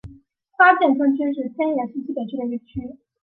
[0.49, 2.97] 花见川区是千叶市西北部的一个区。